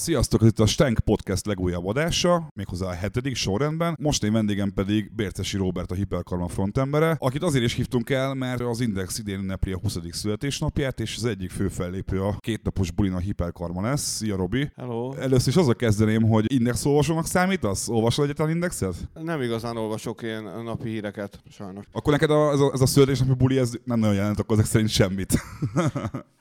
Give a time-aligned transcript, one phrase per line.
[0.00, 3.96] Sziasztok, ez itt a Stank Podcast legújabb adása, méghozzá a hetedik sorrendben.
[4.00, 8.60] Most én vendégem pedig Bércesi Robert, a Hiperkarma frontembere, akit azért is hívtunk el, mert
[8.60, 9.98] az Index idén ünnepli a 20.
[10.10, 14.02] születésnapját, és az egyik fő fellépő a kétnapos bulin a Hiperkarma lesz.
[14.02, 14.70] Szia Robi!
[14.76, 15.14] Hello.
[15.14, 17.88] Először is azzal kezdeném, hogy Index olvasónak számítasz?
[17.88, 18.94] Olvasol egyetlen Indexet?
[19.14, 21.84] Nem igazán olvasok én napi híreket, sajnos.
[21.92, 24.70] Akkor neked a, ez, a, ez a születésnapi buli ez nem nagyon jelent akkor ezek
[24.70, 25.34] szerint semmit.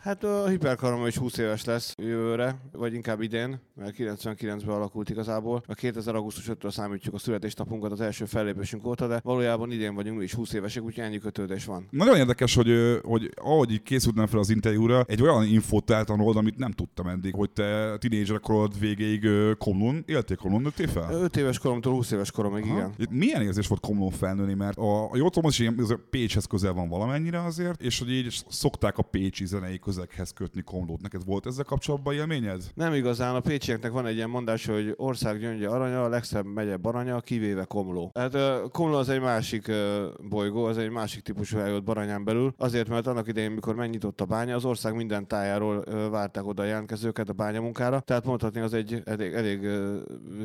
[0.01, 5.63] Hát a hiperkarma is 20 éves lesz jövőre, vagy inkább idén, mert 99-ben alakult igazából.
[5.67, 6.15] A 2000.
[6.15, 10.33] augusztus 5-től számítjuk a születésnapunkat az első fellépésünk óta, de valójában idén vagyunk mi is
[10.33, 11.87] 20 évesek, úgyhogy ennyi kötődés van.
[11.89, 16.37] Nagyon érdekes, hogy, hogy ahogy így készültem fel az interjúra, egy olyan infót telt rólad,
[16.37, 21.11] amit nem tudtam eddig, hogy te tinédzser korod végéig ö, Komlón éltél, Komlón nőttél fel?
[21.11, 22.73] 5 éves koromtól 20 éves koromig, Aha.
[22.73, 22.93] igen.
[22.97, 26.89] Itt Milyen érzés volt Komlón felnőni, mert a, a jól tudom, a Pécshez közel van
[26.89, 31.01] valamennyire azért, és hogy így szokták a pécsi zenei közeghez kötni Komlót.
[31.01, 32.63] Neked volt ezzel kapcsolatban élményed?
[32.73, 36.77] Nem igazán, a pécsieknek van egy ilyen mondás, hogy ország gyöngye aranya, a legszebb megye
[36.77, 38.11] baranya, kivéve Komló.
[38.13, 38.37] Hát
[38.71, 39.71] Komló az egy másik
[40.29, 44.25] bolygó, az egy másik típusú hely Baranyán belül, azért, mert annak idején, mikor megnyitott a
[44.25, 49.01] bánya, az ország minden tájáról várták oda a jelentkezőket a bányamunkára, tehát mondhatni az egy
[49.05, 49.67] elég, elég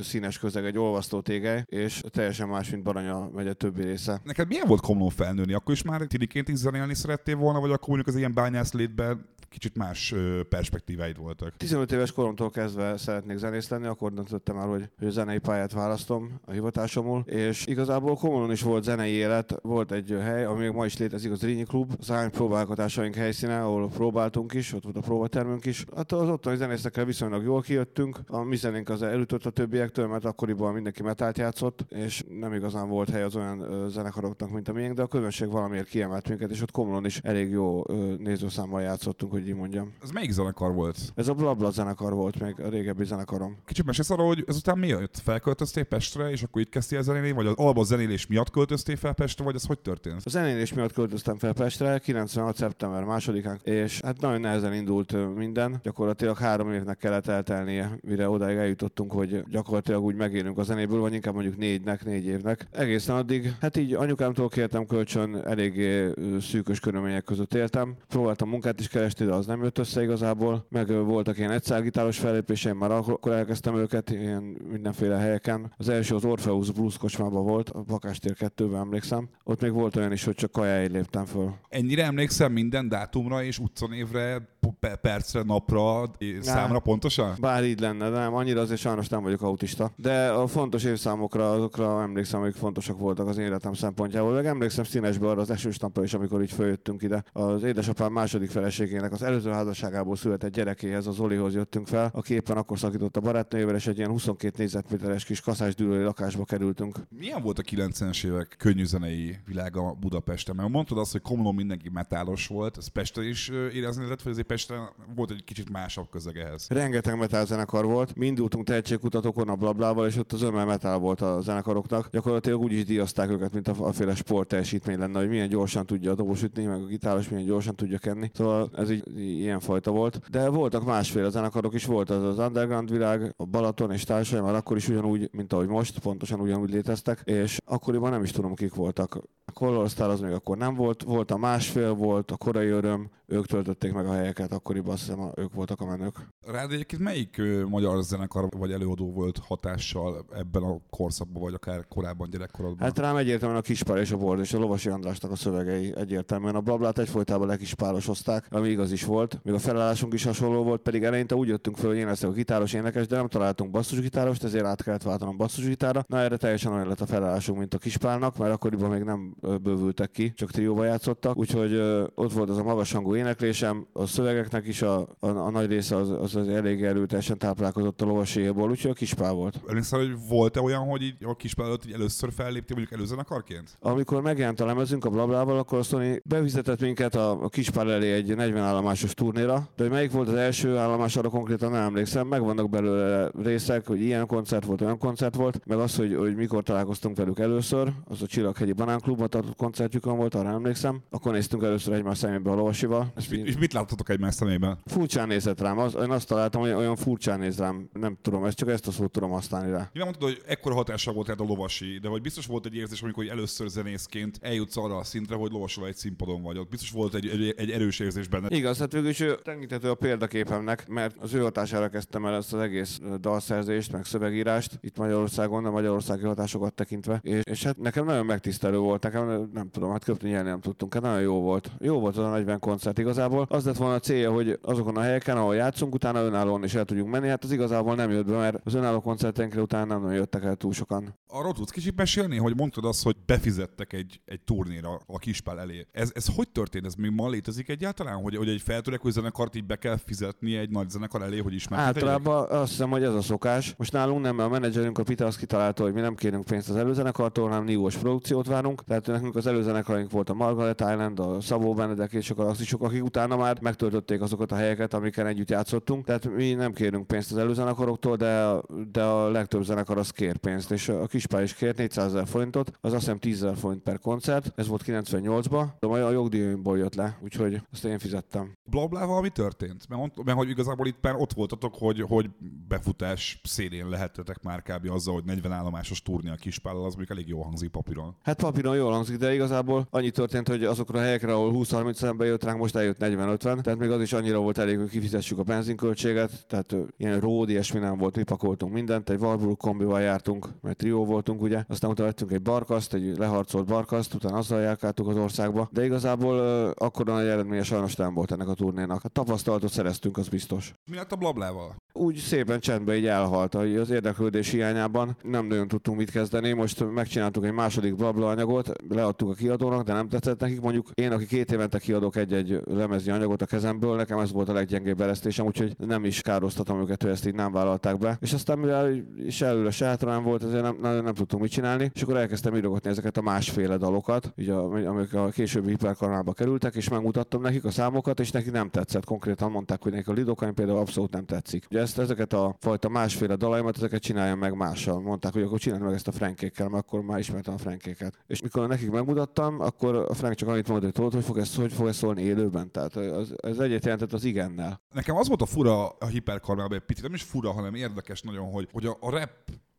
[0.03, 4.21] színes közeg, egy olvasztó tégely, és teljesen más, mint Baranya megye többi része.
[4.25, 5.53] Neked milyen volt Komlón felnőni?
[5.53, 9.77] Akkor is már tidiként is zenélni szerettél volna, vagy akkor mondjuk az ilyen bányászlétben kicsit
[9.77, 10.15] más
[10.49, 11.57] perspektíváid voltak?
[11.57, 16.41] 15 éves koromtól kezdve szeretnék zenész lenni, akkor döntöttem el, hogy, hogy zenei pályát választom
[16.45, 20.85] a hivatásomul, és igazából Komolon is volt zenei élet, volt egy hely, ami még ma
[20.85, 25.01] is létezik, az Rínyi Klub, az ány próbálkozásaink helyszíne, ahol próbáltunk is, ott volt a
[25.01, 25.85] próbatermünk is.
[25.97, 30.25] Hát az ottani zenészekkel viszonylag jól kijöttünk, a mi zenénk az elütött a többiektől, mert
[30.25, 34.95] akkoriban mindenki metált játszott, és nem igazán volt hely az olyan zenekaroknak, mint a miénk,
[34.95, 37.83] de a közönség valamiért kiemelt minket, és ott Komolon is elég jó
[38.19, 39.93] nézőszámmal játszottunk, hogy így mondjam.
[40.03, 40.99] Ez melyik zenekar volt?
[41.15, 43.57] Ez a Blabla zenekar volt még, a régebbi zenekarom.
[43.67, 45.19] Kicsit mesélsz arról, hogy ezután mi jött?
[45.19, 49.45] Felköltöztél Pestre, és akkor itt kezdtél zenélni, vagy az alba zenélés miatt költöztél fel Pestre,
[49.45, 50.21] vagy ez hogy történt?
[50.25, 52.57] A zenélés miatt költöztem fel Pestre, 96.
[52.57, 55.81] szeptember másodikán, és hát nagyon nehezen indult minden.
[55.83, 61.15] Gyakorlatilag három évnek kellett eltelnie, mire odáig eljutottunk, hogy gyakorlatilag úgy megélünk a zenéből, vagy
[61.15, 62.67] inkább mondjuk négynek, négy évnek.
[62.71, 67.95] Egészen addig, hát így anyukámtól kértem kölcsön, eléggé szűkös körülmények között éltem.
[68.09, 70.67] Próbáltam munkát is keresni, de az nem jött össze igazából.
[70.69, 75.73] Meg voltak ilyen egyszárgitáros fellépéseim, már akkor elkezdtem őket, ilyen mindenféle helyeken.
[75.77, 79.29] Az első az Orpheus Blues kocsmában volt, a Bakástér 2-ben emlékszem.
[79.45, 81.55] Ott még volt olyan is, hogy csak kajáig léptem föl.
[81.69, 84.54] Ennyire emlékszem minden dátumra és utcanévre,
[85.01, 86.11] percre, napra,
[86.41, 87.37] számra pontosan?
[87.41, 89.93] Bár így lenne, de nem, annyira azért sajnos nem vagyok autista.
[89.97, 94.33] De a fontos évszámokra, azokra emlékszem, amik fontosak voltak az életem szempontjából.
[94.33, 97.25] Meg emlékszem színesbe arra az esős napra is, amikor így följöttünk ide.
[97.33, 102.57] Az édesapám második feleségének az előző házasságából született gyerekéhez, az Zolihoz jöttünk fel, aki éppen
[102.57, 106.99] akkor szakított a barátnőjével, és egy ilyen 22 négyzetméteres kis kaszásdűlői lakásba kerültünk.
[107.09, 110.57] Milyen volt a 90-es évek könnyű zenei világa Budapesten?
[110.57, 114.47] Mert mondtad azt, hogy Komlón mindenki metálos volt, ez Pestre is érezni lehetett, vagy azért
[114.55, 116.67] Pestre volt egy kicsit másabb közeg ehhez?
[116.69, 121.21] Rengeteg metal zenekar volt, mi indultunk tehetségkutatókon a blablával, és ott az ömmel metal volt
[121.21, 122.09] a zenekaroknak.
[122.11, 125.87] Gyakorlatilag úgy is díjazták őket, mint a, a féle sport teljesítmény lenne, hogy milyen gyorsan
[125.87, 128.31] tudja a dobos ütni, meg a gitáros milyen gyorsan tudja kenni.
[128.35, 130.21] Szóval ez így ilyen fajta volt.
[130.31, 134.55] De voltak másféle zenekarok is, volt az az underground világ, a Balaton és társai, már
[134.55, 138.75] akkor is ugyanúgy, mint ahogy most, pontosan ugyanúgy léteztek, és akkoriban nem is tudom, kik
[138.75, 139.19] voltak.
[139.47, 143.11] A Color Star az még akkor nem volt, volt a másfél, volt a korai öröm,
[143.27, 146.15] ők töltötték meg a helyeket, akkoriban azt hiszem, a- ők voltak a menők.
[146.47, 152.31] Rád egyébként melyik magyar zenekar vagy előadó volt hatással ebben a korszakban, vagy akár korábban
[152.31, 152.79] gyerekkorodban?
[152.87, 156.55] Hát rám egyértelműen a Kispár és a Bord és a Lovasi Andrásnak a szövegei egyértelműen.
[156.55, 159.41] A Blablát egyfolytában lekispárosozták, ami igaz is volt.
[159.43, 162.33] Még a felállásunk is hasonló volt, pedig eleinte úgy jöttünk föl, hogy én leszek a
[162.33, 166.05] gitáros énekes, de nem találtunk basszusgitárost, ezért át kellett váltanom basszusgitára.
[166.09, 170.11] Na erre teljesen olyan lett a felállásunk, mint a Kispárnak, mert akkoriban még nem bővültek
[170.11, 174.67] ki, csak trióba játszottak, úgyhogy ö, ott volt az a magas hangú éneklésem, a szövegeknek
[174.67, 178.91] is a, a, a nagy része az, az, az elég erőteljesen táplálkozott a lovaséból, úgyhogy
[178.91, 179.61] a kispál volt.
[179.69, 183.77] Emlékszel, hogy volt-e olyan, hogy így a kispál előtt így először felléptél mondjuk előzenekarként?
[183.81, 188.13] Amikor megjelent a lemezünk a Blablával, akkor a Sony bevizetett minket a, a Kispál elé
[188.13, 192.27] egy 40 állomásos turnéra, de hogy melyik volt az első állomás, arra konkrétan nem emlékszem,
[192.27, 196.63] megvannak belőle részek, hogy ilyen koncert volt, olyan koncert volt, meg az, hogy, hogy mikor
[196.63, 201.03] találkoztunk velük először, az a Csillaghegyi Banánklubban tartott koncertjükön volt, arra emlékszem.
[201.11, 203.13] Akkor néztünk először egymás szemébe a lovasival.
[203.17, 204.79] És, mi, és mit láttatok egymás szemében?
[204.85, 208.57] Furcsán nézett rám, az, én azt találtam, hogy olyan furcsán néz rám, nem tudom, ezt
[208.57, 209.91] csak ezt a szót tudom használni rá.
[209.93, 213.03] Nyilván mondtad, hogy ekkora hatással volt rád a lovasi, de hogy biztos volt egy érzés,
[213.03, 216.59] amikor először zenészként eljutsz arra a szintre, hogy lovasol egy színpadon vagy.
[216.59, 218.47] Ott biztos volt egy, egy, egy erős érzés benne.
[218.51, 222.53] Igaz, hát végül is ő tekintető a példaképemnek, mert az ő hatására kezdtem el ezt
[222.53, 227.21] az egész dalszerzést, meg szövegírást itt Magyarországon, a magyarországi hatásokat tekintve.
[227.23, 230.95] És, és hát nekem nagyon megtisztelő volt, nekem nem tudom, hát köpni nyerni nem tudtunk,
[230.95, 231.71] hát nagyon jó volt.
[231.79, 233.47] Jó volt az a 40 koncert igazából.
[233.49, 237.11] Az lett volna célja, hogy azokon a helyeken, ahol játszunk, utána önállóan is el tudjunk
[237.11, 237.29] menni.
[237.29, 240.55] Hát az igazából nem jött be, mert az önálló koncerteinkre utána nem nagyon jöttek el
[240.55, 241.19] túl sokan.
[241.27, 245.87] Arról tudsz kicsit mesélni, hogy mondtad azt, hogy befizettek egy, egy turnéra a kispál elé.
[245.93, 246.87] Ez, ez hogy történt?
[246.87, 248.23] Ez még ma létezik egyáltalán?
[248.23, 251.97] Hogy, hogy egy feltörekvő zenekart így be kell fizetni egy nagy zenekar elé, hogy ismerkedjék?
[251.97, 253.75] Általában azt hiszem, hogy ez a szokás.
[253.77, 256.69] Most nálunk nem, mert a menedzserünk a Pita azt kitalálta, hogy mi nem kérünk pénzt
[256.69, 258.85] az előzenekartól, hanem nívós produkciót várunk.
[258.85, 263.05] Tehát nekünk az előzenekaraink volt a Margaret Island, a Szabó Benedek és a galaxisok, akik
[263.05, 263.59] utána már
[263.95, 266.05] megtöltötték azokat a helyeket, amiken együtt játszottunk.
[266.05, 268.55] Tehát mi nem kérünk pénzt az előzenekaroktól, de,
[268.93, 270.71] de a legtöbb zenekar az kér pénzt.
[270.71, 273.99] És a Kispál is kért 400 ezer forintot, az azt hiszem 10 ezer forint per
[273.99, 274.53] koncert.
[274.57, 278.53] Ez volt 98-ban, de majd a jogdíjainkból jött le, úgyhogy azt én fizettem.
[278.71, 279.89] Blablával mi történt?
[279.89, 282.31] Mert, mond, mert hogy igazából itt már ott voltatok, hogy, hogy
[282.69, 284.91] befutás szélén lehettetek már kb.
[284.91, 288.17] azzal, hogy 40 állomásos turné a kispállal, az mondjuk elég jó hangzik papíron.
[288.23, 292.27] Hát papíron jól hangzik, de igazából annyi történt, hogy azokra a helyekre, ahol 20-30 ember
[292.27, 295.43] jött ránk, most eljött 40-50, tehát még az is annyira volt elég, hogy kifizessük a
[295.43, 300.77] benzinköltséget, tehát ilyen ród, ilyesmi nem volt, mi pakoltunk mindent, egy Warburg kombival jártunk, mert
[300.77, 305.17] trió voltunk ugye, aztán utána vettünk egy barkaszt, egy leharcolt barkaszt, utána azzal járkáltuk az
[305.17, 309.05] országba, de igazából ö, akkor nagy eredménye sajnos nem volt ennek a turnénak.
[309.05, 310.73] A tapasztalatot szereztünk, az biztos.
[310.91, 311.77] Mi lett a blablával?
[311.99, 316.53] Úgy szépen csendben így elhalt, hogy az érdeklődés hiányában nem nagyon tudtunk mit kezdeni.
[316.53, 320.61] Most megcsináltuk egy második blabla anyagot, leadtuk a kiadónak, de nem tetszett nekik.
[320.61, 324.53] Mondjuk én, aki két évente kiadok egy-egy lemezni anyagot a kezemből, nekem ez volt a
[324.53, 328.17] leggyengébb eresztésem, úgyhogy nem is károztatom őket, hogy ezt így nem vállalták be.
[328.21, 332.03] És aztán mivel is előre se volt, ezért nem, nem, nem tudtunk mit csinálni, és
[332.03, 337.41] akkor elkezdtem írogatni ezeket a másféle dalokat, ugye, amik a későbbi hiperkarnába kerültek, és megmutattam
[337.41, 339.05] nekik a számokat, és neki nem tetszett.
[339.05, 341.67] Konkrétan mondták, hogy neki a lidokain például abszolút nem tetszik.
[341.71, 345.01] Ugye ezt, ezeket a fajta másféle dalaimat, ezeket csináljam meg mással.
[345.01, 348.15] Mondták, hogy akkor csináld meg ezt a frankékkel, mert akkor már ismertem a frankéket.
[348.27, 351.73] És mikor nekik megmutattam, akkor a Frank csak annyit mondott, hogy hogy fog ez, hogy
[351.73, 352.71] fog ez szólni élőben.
[352.71, 354.81] Tehát az, ez egyet jelentett az igennel.
[354.93, 358.51] Nekem az volt a fura a hiperkarmában egy picit, nem is fura, hanem érdekes nagyon,
[358.51, 359.31] hogy, hogy a, a rap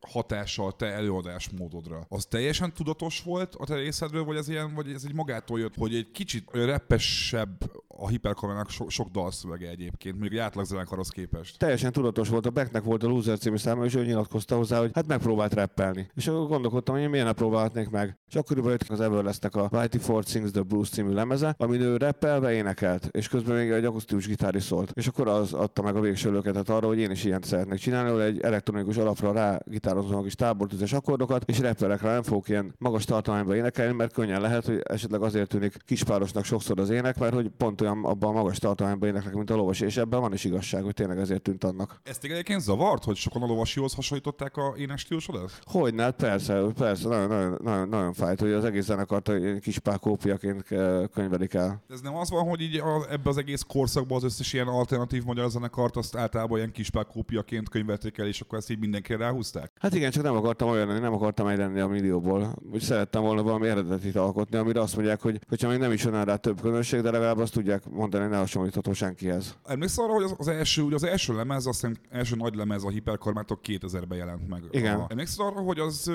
[0.06, 2.06] hatással te előadásmódodra.
[2.08, 5.74] Az teljesen tudatos volt a te részedről, vagy ez ilyen, vagy ez egy magától jött,
[5.76, 11.58] hogy egy kicsit reppesebb a hiperkamerának so, sok dalszövege egyébként, mondjuk egy átlagzenekarhoz képest.
[11.58, 14.90] Teljesen tudatos volt, a Becknek volt a Loser című száma, és ő nyilatkozta hozzá, hogy
[14.94, 16.10] hát megpróbált rappelni.
[16.14, 18.18] És akkor gondolkodtam, hogy én miért ne próbálhatnék meg.
[18.28, 21.96] És akkoriban jöttek az Everlesznek a Whitey Ford Sings the Blues című lemeze, amin ő
[21.96, 24.90] rappelve énekelt, és közben még egy akusztikus gitár is szólt.
[24.94, 28.10] És akkor az adta meg a végső löketet arra, hogy én is ilyet szeretnék csinálni,
[28.10, 32.48] hogy egy elektronikus alapra rá gitározom a kis tábortüzes akkordokat, és rappelek rá, nem fogok
[32.48, 37.18] ilyen magas tartományba énekelni, mert könnyen lehet, hogy esetleg azért tűnik kispárosnak sokszor az ének,
[37.18, 40.32] mert hogy pont olyan abban a magas tartományban éneklek, mint a lovas, és ebben van
[40.32, 42.00] is igazság, hogy tényleg ezért tűnt annak.
[42.02, 45.58] Ezt téged egyébként zavart, hogy sokan a lovasihoz hasonlították a énesstílusodat?
[45.62, 49.80] Hogyne, hát persze, persze, nagyon, nagyon, nagyon, nagyon fájt, hogy az egész zenekart ilyen kis
[50.00, 51.82] kópiaként eh, könyvelik el.
[51.88, 55.24] Ez nem az van, hogy így a, ebbe az egész korszakban az összes ilyen alternatív
[55.24, 59.72] magyar zenekart azt általában ilyen kispák kópiaként könyvelték el, és akkor ezt így mindenkire ráhúzták?
[59.86, 62.54] Hát igen, csak nem akartam olyan lenni, nem akartam egy lenni a millióból.
[62.72, 66.24] Úgy szerettem volna valami eredetit alkotni, amire azt mondják, hogy hogyha még nem is jön
[66.24, 69.56] rá több közönség, de legalább azt tudják mondani, hogy ne hasonlítható senkihez.
[69.64, 72.84] Emlékszel arra, hogy az, az első, ugye az első lemez, azt hiszem első nagy lemez
[72.84, 74.62] a hiperkarmátok 2000-ben jelent meg.
[74.70, 75.00] Igen.
[75.00, 76.10] A, emlékszel arra, hogy az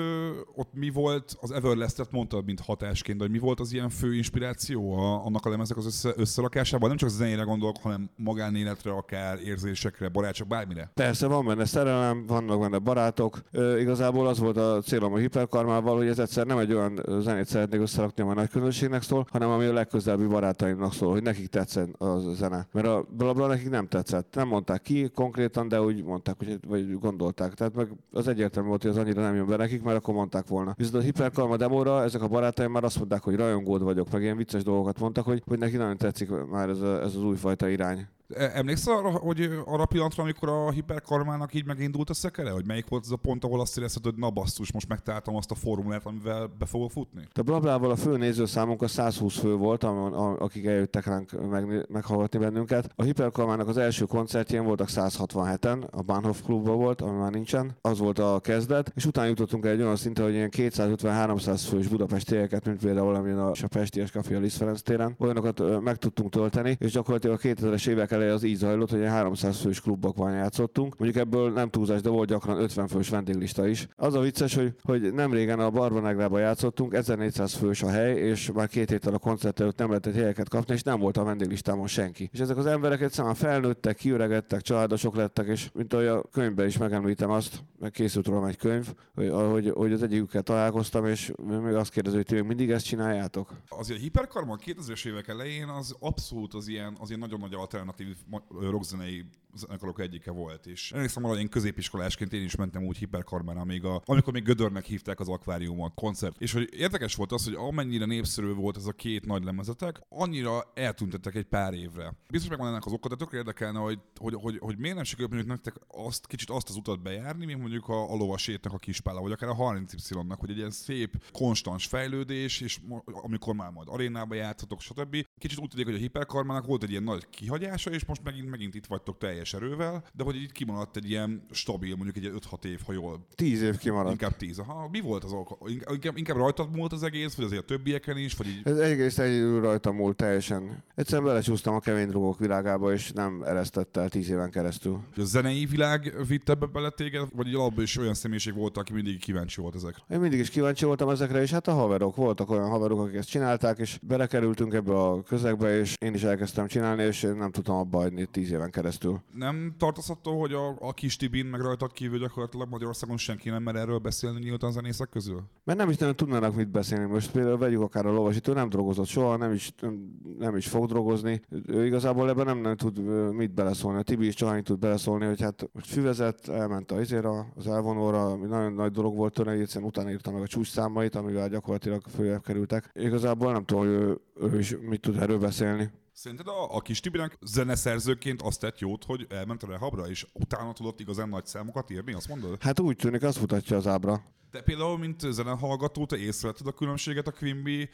[0.54, 4.14] ott mi volt, az Everlast-et mondtad, mint hatásként, de hogy mi volt az ilyen fő
[4.14, 6.88] inspiráció a, annak a lemezek az össze, összerakásában?
[6.88, 10.90] Nem csak zenére gondolok, hanem magánéletre, akár érzésekre, barátság, bármire.
[10.94, 13.42] Persze van benne szerelem, vannak benne barátok.
[13.80, 17.80] Igazából az volt a célom a hiperkarmával, hogy ez egyszer nem egy olyan zenét szeretnék
[17.80, 21.88] összerakni, ami a nagy közönségnek szól, hanem ami a legközelebbi barátaimnak szól, hogy nekik tetszett
[21.98, 22.66] az a zene.
[22.72, 24.34] Mert a blabla nekik nem tetszett.
[24.34, 27.54] Nem mondták ki konkrétan, de úgy mondták, hogy, vagy gondolták.
[27.54, 30.46] Tehát meg az egyértelmű volt, hogy az annyira nem jön be nekik, mert akkor mondták
[30.48, 30.74] volna.
[30.76, 34.36] Viszont a hiperkarma demóra ezek a barátaim már azt mondták, hogy rajongód vagyok, meg ilyen
[34.36, 38.06] vicces dolgokat mondtak, hogy, hogy neki nagyon tetszik már ez, a, ez az újfajta irány.
[38.36, 42.50] E- Emlékszel arra, hogy arra pillanatra, amikor a hiperkarmának így megindult a szekere?
[42.50, 45.50] Hogy melyik volt az a pont, ahol azt érezted, hogy na basszus, most megtaláltam azt
[45.50, 47.28] a formulát, amivel be fogok futni?
[47.34, 51.86] A Blablával a fő nézőszámunk a 120 fő volt, am- a- akik eljöttek ránk meg,
[51.88, 52.90] meghallgatni bennünket.
[52.96, 57.76] A Hiperkarmának az első koncertjén voltak 167-en, a Bahnhof klubban volt, ami már nincsen.
[57.80, 61.86] Az volt a kezdet, és utána jutottunk el egy olyan szintre, hogy ilyen 250-300 fős
[61.86, 66.30] budapesti helyeket, mint például amilyen a, a Pesties Café a Liszt téren, olyanokat meg tudtunk
[66.30, 70.32] tölteni, és gyakorlatilag a 2000-es évek eleje az így zajlott, hogy ilyen 300 fős klubokban
[70.32, 70.98] játszottunk.
[70.98, 73.88] Mondjuk ebből nem túlzás, de volt gyakran 50 fős vendéglista is.
[73.96, 78.50] Az a vicces, hogy, hogy nem régen a Barbanegrában játszottunk, 1400 fős a hely, és
[78.54, 81.86] már két héttel a koncert előtt nem lehetett helyeket kapni, és nem volt a vendéglistámon
[81.86, 82.30] senki.
[82.32, 86.78] És ezek az emberek egyszerűen felnőttek, kiöregedtek, családosok lettek, és mint ahogy a könyvben is
[86.78, 91.74] megemlítem azt, meg készült rólam egy könyv, hogy, hogy, hogy az egyikükkel találkoztam, és még
[91.74, 93.50] azt kérdező, hogy ti még mindig ezt csináljátok.
[93.68, 97.54] Azért a hiperkarma a 2000-es évek elején az abszolút az ilyen, az ilyen nagyon nagy
[97.54, 100.66] alternatív ma- rockzenei zenekarok egyike volt.
[100.66, 104.42] És emlékszem arra, hogy én középiskolásként én is mentem úgy hiperkarmára, még a, amikor még
[104.42, 106.40] Gödörnek hívták az akváriumot koncert.
[106.40, 110.72] És hogy érdekes volt az, hogy amennyire népszerű volt ez a két nagy lemezetek, annyira
[110.74, 112.14] eltüntettek egy pár évre.
[112.30, 115.32] Biztos megvan ennek az oka, de tökre érdekelne, hogy, hogy, hogy, hogy miért nem sikerült
[115.32, 119.20] mondjuk nektek azt, kicsit azt az utat bejárni, mint mondjuk a, a lovasétnek a kispála,
[119.20, 124.34] vagy akár a 30Y-nak, hogy egy ilyen szép, konstans fejlődés, és amikor már majd arénába
[124.34, 125.26] játszhatok, stb.
[125.38, 128.74] Kicsit úgy tudjuk, hogy a hiperkarmának volt egy ilyen nagy kihagyása, és most megint, megint
[128.74, 132.80] itt vagytok teljes erővel, de hogy itt kimaradt egy ilyen stabil, mondjuk egy 5-6 év,
[132.86, 134.10] ha jól Tíz év kimaradt.
[134.10, 134.58] Inkább tíz.
[134.58, 135.58] Aha, mi volt az oka?
[135.92, 138.60] Inkább, inkább rajtad múlt az egész, vagy azért a többieken is, vagy így...
[138.64, 140.84] Ez egész egyedül rajta múlt teljesen.
[140.94, 145.00] Egyszerűen belecsúsztam a kemény drogok világába, és nem eresztett el tíz éven keresztül.
[145.16, 148.92] A zenei világ vitt ebbe bele téged, vagy így alapból is olyan személyiség volt, aki
[148.92, 150.02] mindig kíváncsi volt ezekre?
[150.08, 153.28] Én mindig is kíváncsi voltam ezekre, és hát a haverok, voltak olyan haverok, akik ezt
[153.28, 157.76] csinálták, és belekerültünk ebbe a közegbe, és én is elkezdtem csinálni, és én nem tudtam
[157.76, 159.20] abba hagyni tíz éven keresztül.
[159.34, 163.62] Nem tartasz attól, hogy a, a kis Tibin meg rajtad kívül gyakorlatilag Magyarországon senki nem
[163.62, 165.42] mer erről beszélni nyíltan zenészek közül?
[165.64, 167.04] Mert nem is nagyon tudnának mit beszélni.
[167.04, 170.86] Most például vegyük akár a lovasító, nem drogozott soha, nem is, nem, nem is fog
[170.86, 171.40] drogozni.
[171.66, 172.98] Ő igazából ebben nem, nem tud
[173.34, 173.98] mit beleszólni.
[173.98, 177.66] A Tibi is csak annyit tud beleszólni, hogy hát most füvezett, elment a izéra, az
[177.66, 181.48] elvonóra, ami nagyon nagy dolog volt tőle, egyszerűen utána írta meg a csúcs számait, amivel
[181.48, 182.90] gyakorlatilag följebb kerültek.
[182.94, 185.90] Igazából nem tudom, hogy ő, ő is mit tud erről beszélni.
[186.12, 190.72] Szerinted a, a kis Tibinek zeneszerzőként azt tett jót, hogy elment a rehabra, és utána
[190.72, 192.62] tudott igazán nagy számokat írni, azt mondod?
[192.62, 194.22] Hát úgy tűnik, azt mutatja az ábra.
[194.50, 197.88] Te például, mint zenehallgató, te észrevetted a különbséget a Quimby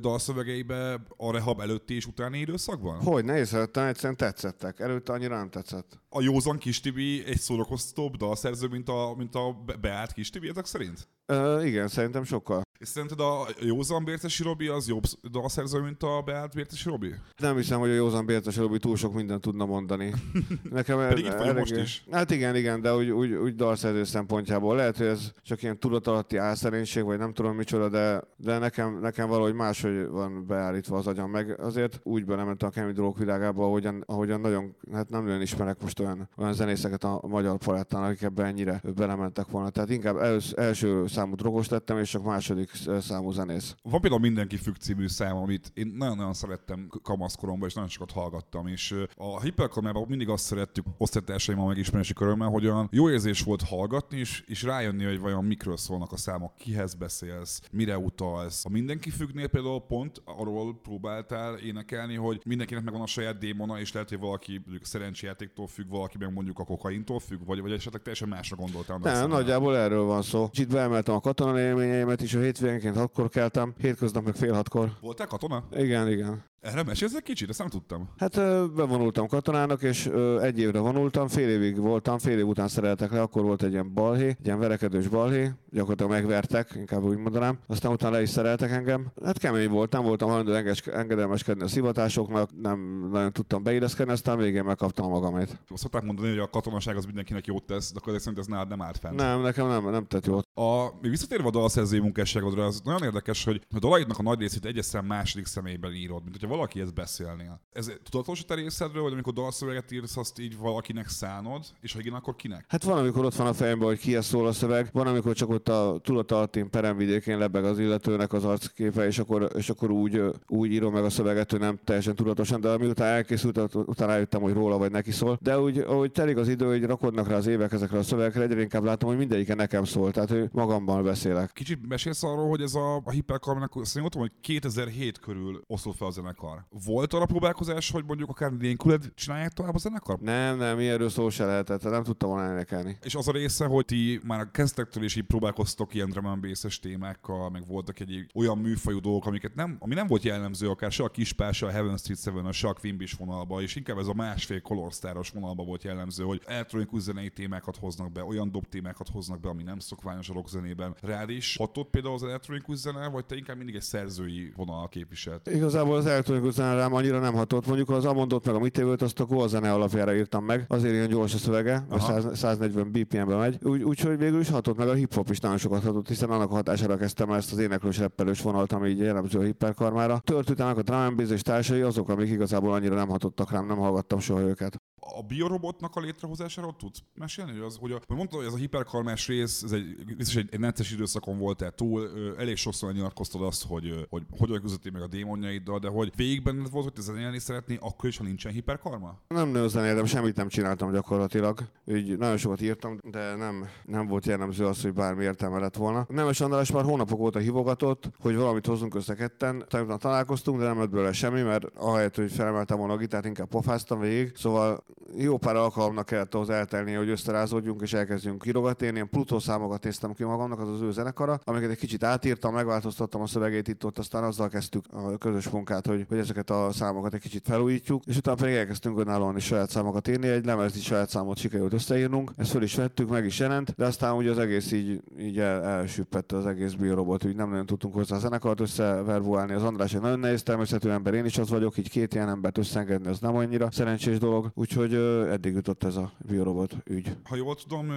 [0.00, 3.00] dalszövegeibe a rehab előtti és utáni időszakban?
[3.02, 4.80] Hogy ne észrevettem, egyszerűen tetszettek.
[4.80, 6.00] Előtte annyira nem tetszett.
[6.08, 10.48] A józan kis Tibi egy szórakoztatóbb dalszerző, mint a, mint a be- beállt kis Tibi
[10.48, 11.08] ezek szerint?
[11.26, 12.62] Ö, igen, szerintem sokkal.
[12.78, 17.14] És szerinted a józan Bércesi Robi az jobb dalszerző, mint a beállt Bércesi Robi?
[17.36, 20.12] Nem hiszem, hogy a Józan Bértes Robi túl sok mindent tudna mondani.
[20.70, 22.04] Nekem Pedig itt vagyunk most is.
[22.10, 24.76] Hát igen, igen, de úgy, úgy, úgy dalszerző szempontjából.
[24.76, 29.28] Lehet, hogy ez csak ilyen tudatalatti álszerénység, vagy nem tudom micsoda, de, de nekem, nekem
[29.28, 31.30] valahogy máshogy van beállítva az agyam.
[31.30, 35.80] Meg azért úgy belementem a kemény dolgok világába, ahogyan, ahogyan nagyon, hát nem nagyon ismerek
[35.80, 39.70] most olyan, olyan zenészeket a magyar palettán, akik ebbe ennyire belementek volna.
[39.70, 42.65] Tehát inkább els, első számú drogos lettem, és csak második
[43.00, 43.74] számú zenész.
[43.82, 48.66] Van például Mindenki függ című szám, amit én nagyon-nagyon szerettem kamaszkoromban, és nagyon sokat hallgattam,
[48.66, 54.18] és a hiperkormában mindig azt szerettük osztálytársaimmal megismerési körömmel, hogy olyan jó érzés volt hallgatni,
[54.18, 58.64] és, és rájönni, hogy vajon mikről szólnak a számok, kihez beszélsz, mire utalsz.
[58.64, 63.92] A Mindenki függnél például pont arról próbáltál énekelni, hogy mindenkinek megvan a saját démona, és
[63.92, 68.28] lehet, hogy valaki szerencsejátéktól függ, valaki meg mondjuk a kokaintól függ, vagy, vagy esetleg teljesen
[68.28, 68.98] másra gondoltál.
[68.98, 70.48] Nem, nagyjából erről van szó.
[70.48, 74.90] Kicsit beemeltem a katona élményeimet is, a hétvégenként hatkor keltem, hétköznap meg fél hatkor.
[75.00, 75.64] Voltál katona?
[75.72, 76.44] Igen, igen.
[76.66, 78.08] Erre mesélsz egy kicsit, ezt nem tudtam.
[78.16, 78.34] Hát
[78.74, 80.10] bevonultam katonának, és
[80.42, 83.94] egy évre vonultam, fél évig voltam, fél év után szereltek le, akkor volt egy ilyen
[83.94, 87.58] balhé, egy ilyen verekedős balhé, gyakorlatilag megvertek, inkább úgy mondanám.
[87.66, 89.06] Aztán utána le is szereltek engem.
[89.24, 95.10] Hát kemény voltam, voltam hajlandó engedelmeskedni a szivatásoknak, nem nagyon tudtam beilleszkedni, aztán végén megkaptam
[95.10, 95.58] magamét.
[95.68, 98.68] Azt szokták mondani, hogy a katonaság az mindenkinek jót tesz, de akkor szerint ez nálad
[98.68, 99.14] nem állt fenn.
[99.14, 100.48] Nem, nekem nem, nem tett jót.
[100.54, 104.64] A, még visszatérve a dalszerzői munkásságodra, az nagyon érdekes, hogy a dalaidnak a nagy részét
[104.64, 106.22] egyes második személyben írod.
[106.22, 107.60] Mint hogyha valakihez beszélnél.
[107.72, 112.00] Ez tudatos a te részedről, hogy amikor dalszöveget írsz, azt így valakinek szánod, és ha
[112.00, 112.64] igen, akkor kinek?
[112.68, 115.48] Hát van, amikor ott van a fejemben, hogy kihez szól a szöveg, van, amikor csak
[115.48, 120.72] ott a tudatalattén peremvidékén lebeg az illetőnek az arcképe, és akkor, és akkor úgy, úgy
[120.72, 124.78] írom meg a szöveget, hogy nem teljesen tudatosan, de miután elkészült, utána rájöttem, hogy róla
[124.78, 125.38] vagy neki szól.
[125.40, 128.60] De úgy, ahogy telik az idő, hogy rakodnak rá az évek ezekre a szövegekre, egyre
[128.60, 131.52] inkább látom, hogy mindegyike nekem szól, tehát hogy magamban beszélek.
[131.52, 136.10] Kicsit mesélsz arról, hogy ez a, a hiperkarmának, szerintem hogy 2007 körül osztott fel a
[136.10, 136.45] zenekar.
[136.84, 140.18] Volt arra próbálkozás, hogy mondjuk akár nélküled csinálják tovább a zenekar?
[140.18, 142.98] Nem, nem, ilyenről szó se lehetett, nem tudtam volna énekelni.
[143.02, 146.40] És az a része, hogy ti már a kezdetektől is így próbálkoztok ilyen drum
[146.80, 151.04] témákkal, meg voltak egy olyan műfajú dolgok, amiket nem, ami nem volt jellemző akár se
[151.04, 154.14] a Kispál, se a Heaven Street Seven, se a Beach vonalba, és inkább ez a
[154.14, 159.40] másfél kolorsztáros vonalba volt jellemző, hogy elektronikus zenei témákat hoznak be, olyan dob témákat hoznak
[159.40, 160.94] be, ami nem szokványos a rock zenében.
[161.00, 165.46] Rád is hatott például az elektronikus zene, vagy te inkább mindig egy szerzői vonal képviselt?
[165.46, 167.66] Igazából az elektronikus zene rám annyira nem hatott.
[167.66, 170.64] Mondjuk az Amondot meg a Mitevőt, azt a Goa zene alapjára írtam meg.
[170.68, 173.58] Azért ilyen gyors a szövege, a 100, 140 BPM-be megy.
[173.62, 176.96] Úgy, úgyhogy végül is hatott, meg a hip-hop is nagyon sokat hatott, hiszen annak hatására
[176.96, 180.20] kezdtem el ezt az éneklős reppelős vonalat, ami így jellemző a hiperkarmára.
[180.24, 183.76] Tört utána a drum and és társai azok, amik igazából annyira nem hatottak rám, nem
[183.76, 184.80] hallgattam soha őket.
[185.18, 187.52] A biorobotnak a létrehozásáról tudsz mesélni?
[187.52, 190.48] Hogy, az, hogy, a, hogy mondtad, hogy ez a hiperkarmás rész, ez egy, biztos egy,
[190.50, 195.02] egy necces időszakon volt tehát túl, elég sokszor nyilatkoztad azt, hogy hogy hogyan közöttél meg
[195.02, 198.52] a démonjaiddal, de hogy végig benned volt, hogy te zenélni szeretné, akkor is, ha nincsen
[198.52, 199.18] hiperkarma?
[199.28, 201.58] Nem nőzenéltem, semmit nem csináltam gyakorlatilag.
[201.84, 206.06] Úgy nagyon sokat írtam, de nem, nem volt jellemző az, hogy bármi értelme lett volna.
[206.08, 209.64] Nemes András már hónapok óta hívogatott, hogy valamit hozzunk össze ketten.
[209.68, 213.48] Tegnap találkoztunk, de nem lett belőle semmi, mert ahelyett, hogy felemeltem volna a gitárt, inkább
[213.48, 214.36] pofáztam végig.
[214.36, 214.84] Szóval
[215.18, 218.86] jó pár alkalomnak kellett ahhoz eltelni, hogy összerázódjunk és elkezdjünk írogatni.
[218.86, 222.54] Én ilyen Plutó számokat néztem ki magamnak, az az ő zenekara, amiket egy kicsit átírtam,
[222.54, 226.68] megváltoztattam a szövegét itt ott, aztán azzal kezdtük a közös munkát, hogy, hogy ezeket a
[226.72, 230.80] számokat egy kicsit felújítjuk, és utána pedig elkezdtünk önállóan is saját számokat írni, egy lemez
[230.80, 234.38] saját számot sikerült összeírnunk, ezt föl is vettük, meg is jelent, de aztán ugye az
[234.38, 238.60] egész így, így el, elsüppett az egész biorobot, úgy nem nagyon tudtunk hozzá a zenekart
[238.60, 239.52] összeverbuálni.
[239.52, 242.58] Az András egy nagyon nehéz természetű ember, én is az vagyok, így két ilyen embert
[242.58, 247.16] összeengedni, az nem annyira szerencsés dolog, úgyhogy ö, eddig jutott ez a biorobot ügy.
[247.24, 247.90] Ha jól tudom,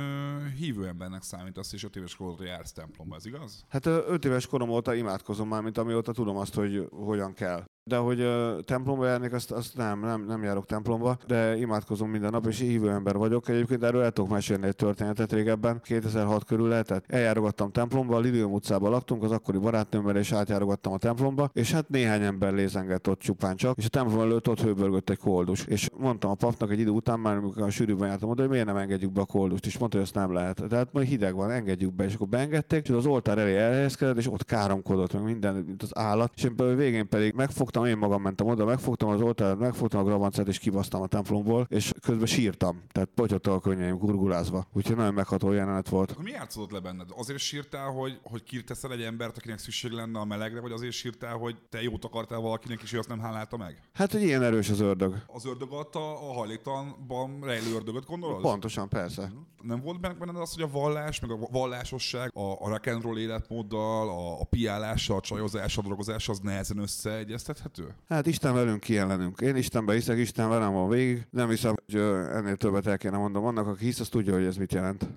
[0.57, 3.65] hívő embernek számítasz, és öt éves korodra jársz templomba, ez igaz?
[3.67, 7.63] Hát ö, öt éves korom óta imádkozom már, mint amióta tudom azt, hogy hogyan kell.
[7.89, 8.27] De hogy
[8.65, 12.89] templomba járnék, azt, azt nem, nem, nem járok templomba, de imádkozom minden nap, és hívő
[12.89, 13.49] ember vagyok.
[13.49, 15.81] Egyébként erről el tudok mesélni egy történetet régebben.
[15.83, 17.03] 2006 körül lehetett.
[17.07, 21.89] Eljárogattam templomba, a Lilium utcában laktunk, az akkori barátnőmmel, és átjárogattam a templomba, és hát
[21.89, 25.65] néhány ember lézengett ott csupán csak, és a templom előtt ott hőbörgött egy koldus.
[25.65, 28.65] És mondtam a papnak egy idő után, már amikor a sűrűben jártam oda, hogy miért
[28.65, 30.63] nem engedjük be a koldust, és mondta, hogy ezt nem lehet.
[30.69, 34.31] Tehát majd hideg van, engedjük be, és akkor beengedték, és az oltár elé elhelyezkedett, és
[34.31, 36.31] ott káromkodott, meg minden, mint az állat.
[36.35, 40.47] És én végén pedig megfogtam, én magam mentem oda, megfogtam az oltárat, megfogtam a gravancát,
[40.47, 42.81] és kibasztam a templomból, és közben sírtam.
[42.91, 44.67] Tehát potyottak a könnyeim gurgulázva.
[44.73, 46.11] Úgyhogy nagyon megható jelenet volt.
[46.11, 47.07] Akkor mi játszódott le benned?
[47.17, 51.37] Azért sírtál, hogy, hogy kirteszel egy embert, akinek szükség lenne a melegre, vagy azért sírtál,
[51.37, 53.81] hogy te jót akartál valakinek, és ő azt nem hálálta meg?
[53.93, 55.15] Hát, hogy ilyen erős az ördög.
[55.27, 58.41] Az ördög adta a hajléktalanban rejlő ördögöt, gondolod?
[58.41, 59.31] Pontosan, persze.
[59.61, 63.17] Nem volt benned az, hogy a vallás, meg a vallásosság, a, a rock and roll
[63.17, 67.68] életmóddal, a, a piálással, a csajozással, a drogozással, az nehezen összeegyeztethető?
[68.07, 68.93] Hát Isten velünk, ki.
[69.39, 71.27] Én Istenbe hiszek, Isten velem van végig.
[71.29, 72.01] Nem hiszem, hogy
[72.31, 73.45] ennél többet el kéne mondom.
[73.45, 75.09] Annak, aki hisz, az tudja, hogy ez mit jelent.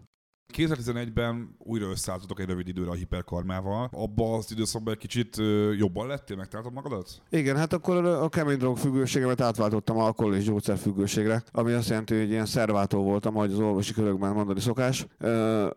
[0.57, 3.88] 2011-ben újra összeálltatok egy rövid időre a hiperkarmával.
[3.93, 5.37] Abba az időszakban egy kicsit
[5.79, 7.23] jobban lettél, megtaláltad magadat?
[7.31, 12.19] Igen, hát akkor a kemény drog függőségemet átváltottam alkohol és gyógyszer függőségre, ami azt jelenti,
[12.19, 15.07] hogy ilyen szervátó voltam, ahogy az orvosi körökben mondani szokás.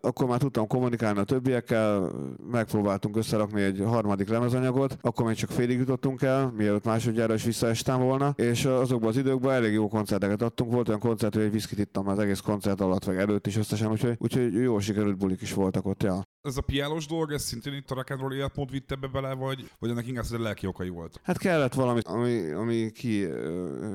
[0.01, 2.11] Akkor már tudtam kommunikálni a többiekkel,
[2.51, 7.99] megpróbáltunk összerakni egy harmadik lemezanyagot, akkor még csak félig jutottunk el, mielőtt másodjára is visszaestem
[7.99, 10.71] volna, és azokban az időkben elég jó koncerteket adtunk.
[10.71, 13.91] Volt olyan koncert, hogy egy viszkit ittam az egész koncert alatt, vagy előtt is összesen,
[13.91, 16.23] úgyhogy, úgyhogy jó sikerült bulik is voltak ott, ja.
[16.41, 19.33] Ez a piálós dolog, ez szintén itt a rock and roll életmód vitte be bele,
[19.33, 21.19] vagy, vagy ennek inkább a lelki okai volt?
[21.23, 23.27] Hát kellett valami, ami, ami ki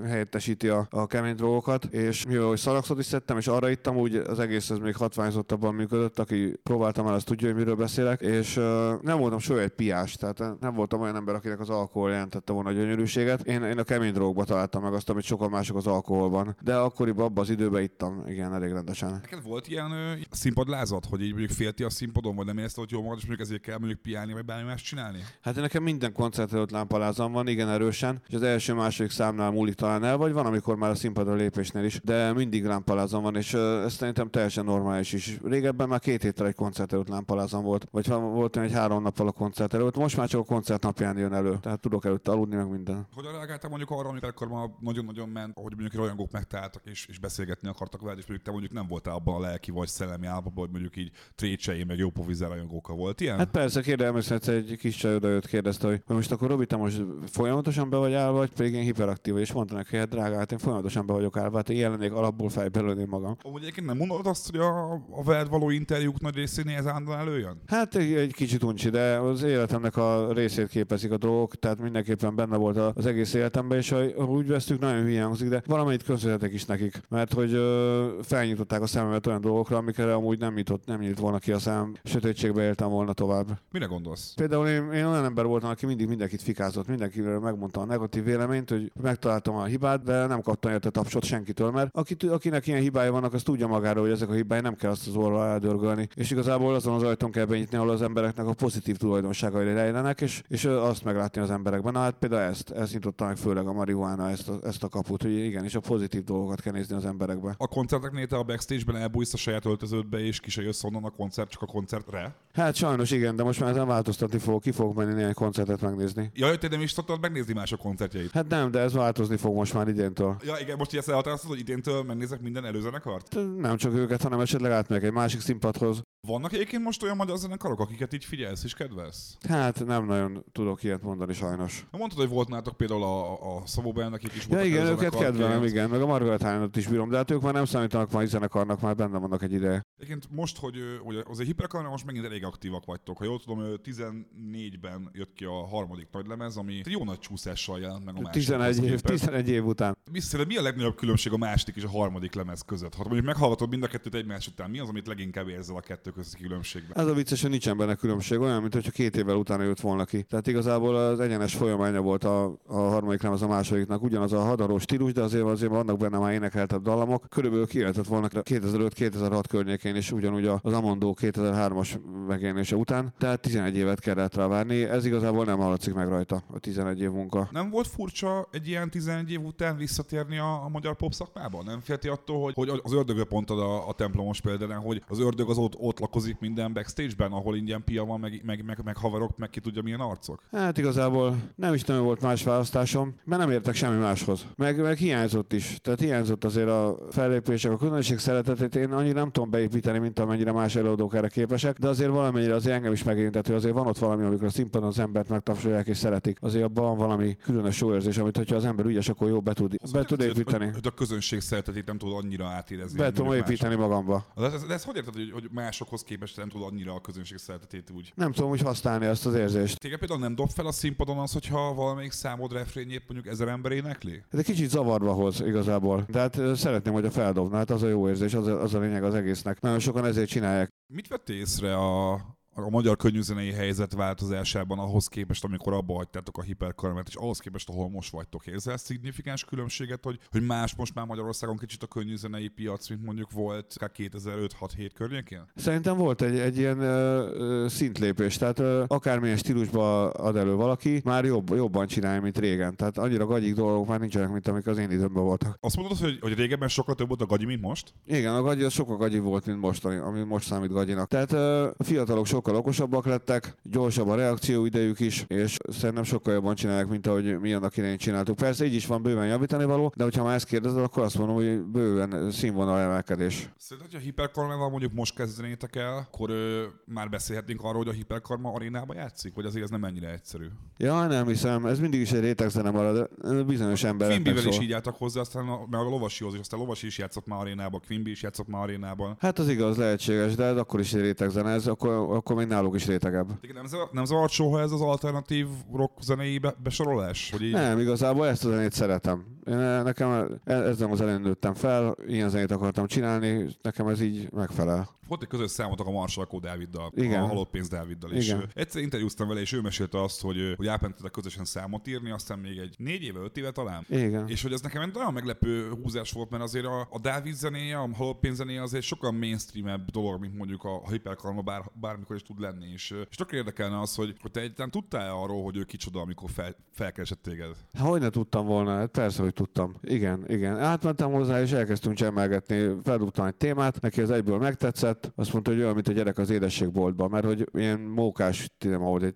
[0.04, 4.14] helyettesíti a, a kemény drogokat, és mivel hogy szalaxot is szedtem, és arra ittam, úgy
[4.16, 8.56] az egész ez még hatványozottabban működött, aki próbáltam el, az tudja, hogy miről beszélek, és
[8.56, 12.52] ö, nem voltam soha egy piás, tehát nem voltam olyan ember, akinek az alkohol jelentette
[12.52, 13.46] volna a gyönyörűséget.
[13.46, 17.24] Én, én a kemény drogba találtam meg azt, amit sokan mások az alkoholban, de akkoriban
[17.24, 19.10] abban az időben ittam, igen, elég rendesen.
[19.10, 20.12] Neked volt ilyen ö,
[20.60, 23.46] színpadlázat, hogy így mondjuk félti a színpadon, vagy nem érezte, hogy jó magad, és mondjuk
[23.46, 25.18] ezért kell mondjuk piálni, vagy bármi más csinálni?
[25.40, 29.74] Hát nekem minden koncert előtt lámpalázam van, igen erősen, és az első második számnál múlik
[29.74, 33.54] talán el, vagy van, amikor már a színpadra lépésnél is, de mindig lámpalázam van, és
[33.54, 35.38] ez szerintem teljesen normális is.
[35.44, 39.32] Régebben már két héttel egy koncert előtt lámpalázam volt, vagy volt egy három nappal a
[39.32, 42.68] koncert előtt, most már csak a koncert napján jön elő, tehát tudok előtt aludni, meg
[42.68, 43.06] minden.
[43.14, 47.18] Hogyan reagáltál mondjuk arra, amikor akkor ma nagyon-nagyon ment, hogy mondjuk rajongók megtaláltak és, és
[47.18, 50.49] beszélgetni akartak veled, és mondjuk te mondjuk nem voltál abban a lelki vagy szellemi állapotban,
[50.54, 53.38] hogy mondjuk így trécsei, meg jó povizel rajongókkal volt ilyen?
[53.38, 56.66] Hát persze, kérdem, egyszer egy kis csaj oda jött, kérdezte, hogy hogy most akkor Robi,
[56.66, 60.08] te most folyamatosan be vagy állva, vagy pedig én hiperaktív, és mondta neki, hogy hát
[60.08, 63.36] drága, hát én folyamatosan be vagyok állva, hát én jelennék alapból fejbe lőném magam.
[63.42, 67.18] Amúgy egyébként nem mondod azt, hogy a, a veled való interjúk nagy részénél ez állandóan
[67.18, 67.62] előjön?
[67.66, 72.34] Hát egy, egy kicsit uncsi, de az életemnek a részét képezik a dolgok, tehát mindenképpen
[72.34, 76.52] benne volt az egész életemben, és ha úgy vesztük, nagyon hülye hangzik, de valamelyik köszönhetek
[76.52, 81.00] is nekik, mert hogy ö, felnyitották a szememet olyan dolgokra, amikre amúgy nem nyitott, nem
[81.00, 83.58] nyit volna ki a szemem, sötétségbe éltem volna tovább.
[83.70, 84.32] Mire gondolsz?
[84.34, 88.70] Például én, én olyan ember voltam, aki mindig mindenkit fikázott, mindenkiről megmondta a negatív véleményt,
[88.70, 93.08] hogy megtaláltam a hibát, de nem kaptam érte tapsot senkitől, mert aki, akinek ilyen hibái
[93.08, 96.08] vannak, az tudja magáról, hogy ezek a hibái nem kell azt az orra eldörgölni.
[96.14, 100.42] És igazából azon az ajtón kell benyitni, ahol az embereknek a pozitív tulajdonságai rejlenek, és,
[100.48, 101.92] és azt meglátni az emberekben.
[101.92, 105.22] Na hát például ezt, ezt nyitotta meg főleg a marihuána, ezt a, ezt a kaput,
[105.22, 107.54] hogy igen, és a pozitív dolgokat kell nézni az emberekbe.
[107.58, 111.10] A koncerteknél te a backstage-ben elbújsz a saját öltöződbe, és ki se jössz onnan a
[111.10, 112.34] koncert, csak a koncertre?
[112.52, 116.30] Hát sajnos igen, de most már ezen változtatni fogok, ki fogok menni néhány koncertet megnézni.
[116.34, 118.30] Ja, te nem is szoktad megnézni más a koncertjeit?
[118.30, 120.36] Hát nem, de ez változni fog most már idéntől.
[120.44, 123.36] Ja, igen, most ezt elhatároztad, hogy idéntől megnézek minden előzenekart?
[123.56, 126.02] Nem csak őket, hanem esetleg átmegyek egy másik színpadhoz.
[126.26, 129.36] Vannak egyébként most olyan magyar zenekarok, akiket így figyelsz és kedvelsz?
[129.48, 131.86] Hát nem nagyon tudok ilyet mondani sajnos.
[131.90, 135.64] Na, Mondtad, hogy volt nálatok például a, a Szabó akik is Ja igen, őket kedvelem,
[135.64, 138.80] igen, meg a Margaret Hánot is bírom, de hát ők már nem számítanak majd zenekarnak,
[138.80, 139.82] már benne vannak egy ideje.
[140.10, 143.18] Egyébként most, hogy, hogy azért hiperkarnál most megint elég aktívak vagytok.
[143.18, 147.18] Ha jól tudom, ö, 14-ben jött ki a harmadik nagy lemez, ami egy jó nagy
[147.18, 148.42] csúszással jelent meg a másik.
[148.42, 149.96] 11 év, 11 év után.
[150.12, 152.94] Mi, mi a legnagyobb különbség a második és a harmadik lemez között?
[152.94, 156.10] Ha mondjuk meghallgatod mind a kettőt egymás után, mi az, amit leginkább érzel a kettő
[156.10, 156.96] közötti különbségben?
[156.96, 160.04] Ez a vicces, hogy nincsen benne különbség, olyan, mint hogyha két évvel utána jött volna
[160.04, 160.22] ki.
[160.22, 164.78] Tehát igazából az egyenes folyamánya volt a, a harmadik lemez a másodiknak, ugyanaz a hadaró
[164.78, 167.26] stílus, de azért azért vannak benne már énekeltebb dallamok.
[167.28, 174.00] Körülbelül kijelentett volna 2005-2006 környékén is ugyanúgy az Amondó 2003-as megjelenése után, tehát 11 évet
[174.00, 174.82] kellett rá várni.
[174.82, 177.48] Ez igazából nem hallatszik meg rajta a 11 év munka.
[177.52, 181.62] Nem volt furcsa egy ilyen 11 év után visszatérni a, a magyar pop szakmába?
[181.62, 185.50] Nem félti attól, hogy, hogy az ördögöt mondtad a, a templomos példán, hogy az ördög
[185.50, 189.36] az ott, ott lakozik minden backstage-ben, ahol ingyen pia van, meg, meg, meg, meg haverok,
[189.36, 190.42] meg ki tudja milyen arcok?
[190.52, 194.46] Hát igazából nem is nagyon volt más választásom, mert nem értek semmi máshoz.
[194.56, 195.78] Meg, meg hiányzott is.
[195.82, 200.52] Tehát hiányzott azért a fellépések, a közönség szeretetét én annyira nem tudom beépíteni, mint amennyire
[200.52, 203.98] más előadók erre képesek, de azért valamennyire azért engem is megérintett, hogy azért van ott
[203.98, 206.38] valami, amikor a színpadon az embert megtapsolják és szeretik.
[206.40, 209.52] Azért abban van valami különös jó érzés, amit hogyha az ember ügyes, akkor jó be
[209.52, 210.64] tud, be tud építeni.
[210.64, 212.98] Hogy, hogy a közönség szeretetét nem tud annyira átérezni.
[212.98, 214.20] Be tudom építeni magamba.
[214.36, 214.50] mások.
[214.50, 217.38] De, ez, de ezt hogy érted, hogy, hogy másokhoz képest nem tud annyira a közönség
[217.38, 218.12] szeretetét úgy?
[218.14, 219.78] Nem tudom úgy használni ezt az érzést.
[219.78, 223.72] Téged például nem dob fel a színpadon az, hogyha valamelyik számod refrényét mondjuk ezer ember
[223.72, 224.22] énekli?
[224.30, 226.04] Ez egy kicsit zavarba hoz igazából.
[226.08, 228.74] De hát ö, szeretném, hogy a feldobna, hát az a jó érzés, az a, az
[228.74, 229.60] a lényeg az egésznek.
[229.60, 230.68] Nagyon sokan ezért csinálják.
[230.86, 232.14] Mit vettél észre a,
[232.62, 237.68] a magyar könnyűzenei helyzet változásában ahhoz képest, amikor abba hagytátok a hiperkarmet, és ahhoz képest,
[237.68, 238.46] ahol most vagytok?
[238.46, 243.30] Érzel szignifikáns különbséget, hogy, hogy más most már Magyarországon kicsit a könnyűzenei piac, mint mondjuk
[243.30, 245.42] volt 2005-6-7 környékén?
[245.54, 251.00] Szerintem volt egy, egy ilyen ö, ö, szintlépés, tehát ö, akármilyen stílusba ad elő valaki,
[251.04, 252.76] már jobb, jobban csinálja, mint régen.
[252.76, 255.56] Tehát annyira gagyik dolgok már nincsenek, mint amik az én időmben voltak.
[255.60, 257.94] Azt mondod, hogy, hogy régebben sokkal több volt a gagyi, mint most?
[258.06, 261.08] Igen, a gagyi az sokkal gagyi volt, mint most, ami- most számít gagyinak.
[261.08, 266.54] Tehát ö, a fiatalok sokkal okosabbak lettek, gyorsabb a reakcióidejük is, és szerintem sokkal jobban
[266.54, 268.36] csinálják, mint ahogy mi annak idején csináltuk.
[268.36, 271.36] Persze így is van bőven javítani való, de hogyha már ezt kérdezed, akkor azt mondom,
[271.36, 273.48] hogy bőven színvonal emelkedés.
[273.56, 277.92] Szerinted, hogy a hiperkarmával mondjuk most kezdenétek el, akkor ö, már beszélhetnénk arról, hogy a
[277.92, 279.34] hiperkarma arénába játszik?
[279.34, 280.46] Vagy azért ez nem ennyire egyszerű?
[280.76, 283.10] Ja, nem hiszem, ez mindig is egy rétegzene marad,
[283.46, 284.62] bizonyos embereknek Quimby-vel szól.
[284.62, 287.26] is így álltak hozzá, aztán a, meg a lovasihoz is, aztán a lovasi is játszott
[287.26, 289.16] már arénában, Quimby is játszott már arénában.
[289.20, 292.74] Hát az igaz, lehetséges, de ez akkor is egy rétegzene, ez akkor, akkor még náluk
[292.74, 293.28] is rétegebb.
[293.52, 297.30] Nem, nem zavart soha ez az alternatív rock zenei be, besorolás?
[297.30, 297.52] Hogy így...
[297.52, 299.24] Nem, igazából ezt a zenét szeretem.
[299.46, 304.32] Én, nekem e- ezzel az elején nőttem fel, ilyen zenét akartam csinálni, nekem ez így
[304.32, 304.98] megfelel.
[305.08, 307.22] Volt egy közös számotok a Marsalkó Dáviddal, Igen.
[307.22, 308.26] a Halott Pénz Dáviddal is.
[308.28, 308.48] Igen.
[308.54, 312.58] Egyszer interjúztam vele, és ő mesélte azt, hogy, hogy elmentetek közösen számot írni, aztán még
[312.58, 313.84] egy négy éve, öt éve talán.
[313.88, 314.28] Igen.
[314.28, 317.78] És hogy ez nekem egy nagyon meglepő húzás volt, mert azért a, a Dávid zenéje,
[317.78, 321.62] a Halott Pénz zenéje az egy sokkal mainstreamebb dolog, mint mondjuk a, a hiperkarma bár,
[321.80, 322.66] bármikor is tud lenni.
[322.72, 326.30] És, és tök érdekelne az, hogy, hogy te egyáltalán tudtál arról, hogy ő kicsoda, amikor
[326.30, 327.56] fel, felkeresett téged.
[327.78, 328.86] Hogy ne tudtam volna?
[328.86, 329.74] Persze, hogy úgy tudtam.
[329.82, 330.58] Igen, igen.
[330.58, 335.60] Átmentem hozzá, és elkezdtünk csemelgetni, feldugtam egy témát, neki az egyből megtetszett, azt mondta, hogy
[335.60, 339.14] olyan, mint a gyerek az édességboltban, mert hogy ilyen mókás tinem, ahol egy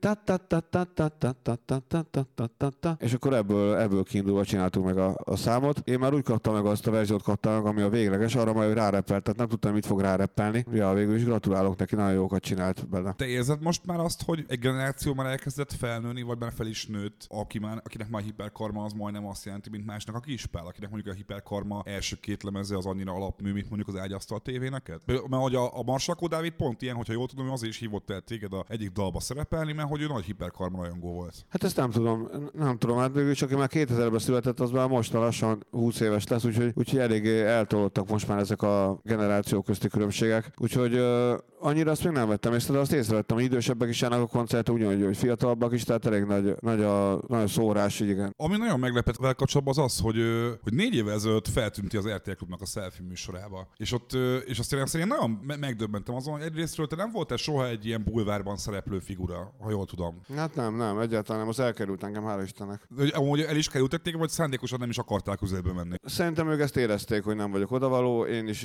[2.99, 5.89] és akkor ebből, ebből kiindulva csináltuk meg a, a számot.
[5.89, 8.75] Én már úgy kaptam meg azt a verziót kaptam meg, ami a végleges, arra majd
[8.75, 10.65] rárepelt, tehát nem tudtam, mit fog ráreppelni.
[10.73, 13.13] Ja, végül is gratulálok neki, nagyon jókat csinált bele.
[13.17, 16.87] Te érzed most már azt, hogy egy generáció már elkezdett felnőni, vagy már fel is
[16.87, 20.67] nőtt, aki már, akinek már hiperkarma az majdnem azt jelenti, mint más másnak a kispál,
[20.67, 24.69] akinek mondjuk a hiperkarma első két lemeze az annyira alapmű, mint mondjuk az ágyasztal tévé
[24.69, 25.01] neked?
[25.07, 28.21] Mert hogy a, a Marsakó Dávid pont ilyen, hogyha jól tudom, azért is hívott el
[28.21, 31.47] téged a egyik dalba szerepelni, mert hogy ő nagy hiperkarma rajongó volt.
[31.49, 34.89] Hát ezt nem tudom, nem tudom, hát végül csak aki már 2000-ben született, az már
[34.89, 39.89] most lassan 20 éves lesz, úgyhogy, úgyhogy eléggé eltolódtak most már ezek a generáció közti
[39.89, 40.53] különbségek.
[40.57, 44.21] Úgyhogy uh, annyira azt még nem vettem észre, de azt észrevettem, hogy idősebbek is járnak
[44.21, 48.09] a koncert, ugyanúgy, hogy fiatalabbak is, tehát elég nagy, nagy a, nagy a szórás, így
[48.09, 48.35] igen.
[48.37, 52.09] Ami nagyon meglepett vele kapcsolatban az az, hogy, ö, hogy négy évvel ezelőtt feltűnti az
[52.09, 53.69] RTL Klubnak a selfie műsorába.
[53.77, 54.13] És ott,
[54.47, 57.87] és azt én, én nagyon me- megdöbbentem azon, hogy egyrésztről te nem voltál soha egy
[57.87, 60.21] ilyen bulvárban szereplő figura, ha jól tudom.
[60.37, 62.89] Hát nem, nem, egyáltalán nem, az elkerült engem, hála Istennek.
[62.97, 65.97] Hogy amúgy el is kerültek téged, vagy szándékosan nem is akartál közelbe menni.
[66.03, 68.63] Szerintem ők ezt érezték, hogy nem vagyok odavaló, én is,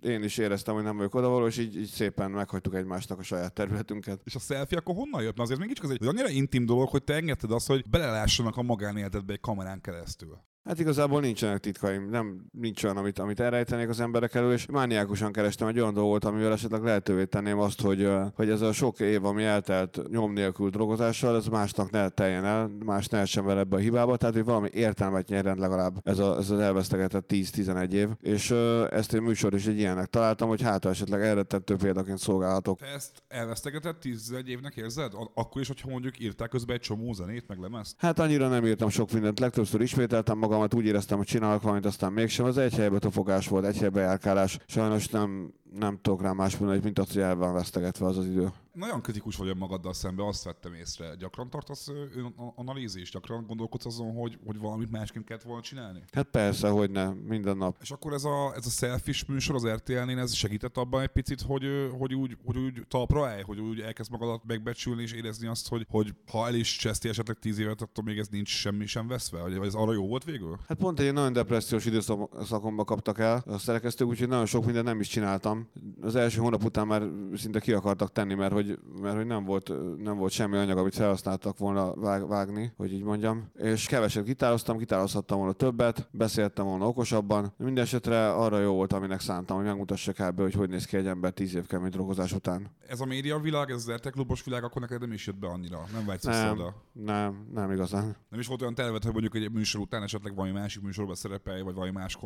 [0.00, 3.52] én is éreztem, hogy nem vagyok odavaló, és így, így szépen meghagytuk egymásnak a saját
[3.52, 4.20] területünket.
[4.24, 5.36] És a selfie akkor honnan jött?
[5.36, 8.62] Mert azért mégis ez egy annyira intim dolog, hogy te engedted azt, hogy belelássanak a
[8.62, 10.38] magánéletedbe egy kamerán keresztül.
[10.64, 15.32] Hát igazából nincsenek titkaim, nem nincs olyan, amit, amit elrejtenék az emberek elől, és mániákusan
[15.32, 19.24] kerestem egy olyan dolgot, amivel esetleg lehetővé tenném azt, hogy, hogy ez a sok év,
[19.24, 23.76] ami eltelt nyom nélkül drogozással, ez másnak ne teljen el, más ne essen vele ebbe
[23.76, 28.08] a hibába, tehát hogy valami értelmet nyerjen legalább ez, a, ez az elvesztegetett 10-11 év.
[28.20, 28.50] És
[28.90, 32.78] ezt egy műsor is egy ilyennek találtam, hogy hát esetleg elrettentő példaként szolgálhatok.
[32.78, 35.12] Te ezt elvesztegetett 11 évnek érzed?
[35.34, 37.94] Akkor is, hogyha mondjuk írták közben egy csomó zenét, meg lemezt?
[37.98, 42.12] Hát annyira nem írtam sok mindent, legtöbbször ismételtem magamat, úgy éreztem, hogy csinálok valamit, aztán
[42.12, 42.44] mégsem.
[42.44, 44.58] Az egy helybe tofogás volt, egy helybe járkálás.
[44.66, 48.26] Sajnos nem, nem tudok rá más mondani, mint azt, hogy el van vesztegetve az az
[48.26, 48.48] idő.
[48.72, 51.14] Nagyon kritikus vagy magaddal szemben, azt vettem észre.
[51.18, 55.62] Gyakran tartasz ö, ön- a- analízist, gyakran gondolkodsz azon, hogy, hogy valamit másként kellett volna
[55.62, 56.02] csinálni?
[56.12, 57.76] Hát persze, hogy ne, minden nap.
[57.80, 61.40] És akkor ez a, ez a selfish műsor az RTL-nél, ez segített abban egy picit,
[61.40, 61.64] hogy,
[61.98, 65.86] hogy, úgy, hogy úgy talpra állj, hogy úgy elkezd magadat megbecsülni és érezni azt, hogy,
[65.90, 69.40] hogy ha el is cseszti esetleg tíz évet, akkor még ez nincs semmi sem veszve?
[69.40, 70.58] Vagy ez arra jó volt végül?
[70.68, 75.00] Hát pont egy nagyon depressziós időszakomba kaptak el a szerkesztők, úgyhogy nagyon sok mindent nem
[75.00, 75.68] is csináltam.
[76.00, 77.02] Az első hónap után már
[77.34, 78.61] szinte ki akartak tenni, mert hogy,
[79.00, 79.72] mert hogy nem, volt,
[80.02, 83.50] nem volt semmi anyag, amit felhasználtak volna vág, vágni, hogy így mondjam.
[83.58, 87.52] És keveset gitároztam, gitározhattam volna többet, beszéltem volna okosabban.
[87.56, 90.40] Minden esetre arra jó volt, aminek szántam, hogy megmutassak kb.
[90.40, 92.70] hogy hogy néz ki egy ember tíz év kemény drogozás után.
[92.86, 95.84] Ez a média világ, ez az klubos világ, akkor neked nem is jött be annyira.
[95.92, 96.74] Nem vágysz Nem, oda.
[96.92, 98.16] nem, nem igazán.
[98.28, 101.62] Nem is volt olyan terved, hogy mondjuk egy műsor után esetleg valami másik műsorba szerepelj,
[101.62, 102.18] vagy valami más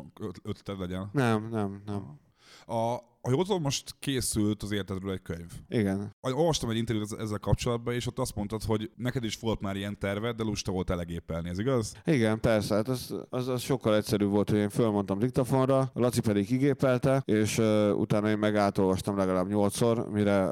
[0.43, 1.11] ötleted legyen.
[1.13, 2.19] Nem, nem, nem.
[2.67, 5.51] A, ha jól tudom, most készült az életedről egy könyv.
[5.69, 6.17] Igen.
[6.21, 9.77] Olvastam egy interjút ez- ezzel kapcsolatban, és ott azt mondtad, hogy neked is volt már
[9.77, 11.95] ilyen terved, de lusta volt elegépelni, ez igaz?
[12.05, 16.51] Igen, persze, hát az, az, az sokkal egyszerűbb volt, hogy én fölmondtam diktafonra, Laci pedig
[16.51, 20.51] igépelte, és uh, utána én meg átolvastam legalább nyolcszor, mire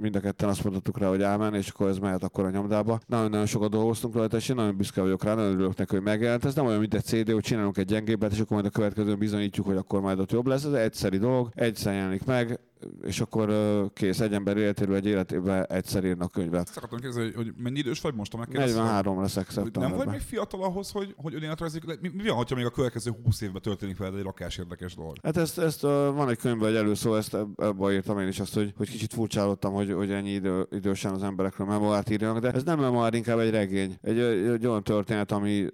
[0.00, 3.00] mind a ketten azt mondtuk rá, hogy ámen, és akkor ez mehet akkor a nyomdába.
[3.06, 6.44] Nagyon-nagyon sokat dolgoztunk rajta, és én nagyon büszke vagyok rá, nagyon örülök neki, hogy megjelent.
[6.44, 9.18] Ez nem olyan, mint egy CD, hogy csinálunk egy gyengébbet, és akkor majd a következőn
[9.18, 10.64] bizonyítjuk, hogy akkor majd ott jobb lesz.
[10.64, 12.58] Ez egy egyszeri dolog, egyszer jelenjenik meg,
[13.02, 13.52] és akkor
[13.92, 16.68] kész, egy ember életéről egy életében egyszer írnak könyvet.
[16.68, 18.82] Ezt akartam kérdezni, hogy, hogy mennyi idős vagy most, ha megkérdezem?
[18.82, 20.14] 43 leszek Hogy Nem vagy szeptemberben.
[20.14, 21.80] még fiatal ahhoz, hogy, hogy önéletrajzi...
[22.00, 25.16] Mi, mi van, ha még a következő 20 évben történik veled egy rakás érdekes dolog?
[25.22, 28.54] Hát ezt, ezt van egy könyvben egy előszó, ezt eb- ebbe írtam én is azt,
[28.54, 32.62] hogy, hogy kicsit furcsálottam, hogy, hogy ennyi idő, idősen az emberekről memoárt írjanak, de ez
[32.62, 33.98] nem memoár, inkább egy regény.
[34.02, 35.66] Egy, egy olyan történet, ami